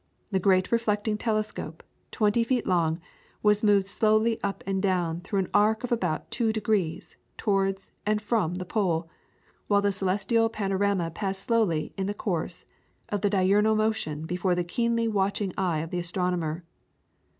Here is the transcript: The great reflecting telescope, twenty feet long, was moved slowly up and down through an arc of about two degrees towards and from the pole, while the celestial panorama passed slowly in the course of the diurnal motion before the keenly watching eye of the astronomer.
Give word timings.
The 0.31 0.39
great 0.39 0.71
reflecting 0.71 1.15
telescope, 1.15 1.83
twenty 2.09 2.43
feet 2.43 2.65
long, 2.65 2.99
was 3.43 3.61
moved 3.61 3.85
slowly 3.85 4.39
up 4.41 4.63
and 4.65 4.81
down 4.81 5.21
through 5.21 5.37
an 5.41 5.49
arc 5.53 5.83
of 5.83 5.91
about 5.91 6.31
two 6.31 6.51
degrees 6.51 7.17
towards 7.37 7.91
and 8.03 8.19
from 8.19 8.55
the 8.55 8.65
pole, 8.65 9.11
while 9.67 9.79
the 9.83 9.91
celestial 9.91 10.49
panorama 10.49 11.11
passed 11.11 11.41
slowly 11.43 11.93
in 11.99 12.07
the 12.07 12.15
course 12.15 12.65
of 13.09 13.21
the 13.21 13.29
diurnal 13.29 13.75
motion 13.75 14.25
before 14.25 14.55
the 14.55 14.63
keenly 14.63 15.07
watching 15.07 15.53
eye 15.55 15.81
of 15.81 15.91
the 15.91 15.99
astronomer. 15.99 16.63